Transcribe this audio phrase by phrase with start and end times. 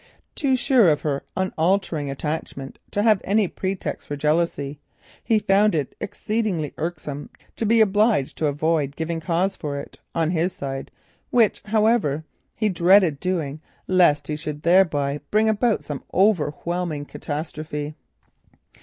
[0.33, 4.79] Too sure of her unaltering attachment to have any pretext for jealousy,
[5.23, 10.31] he found it exceedingly irksome to be obliged to avoid giving cause for it on
[10.31, 10.89] his side,
[11.29, 12.23] which, however,
[12.55, 17.93] he dreaded doing lest he should thereby bring about some overwhelming catastrophe.